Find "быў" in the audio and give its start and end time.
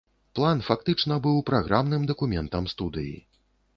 1.27-1.37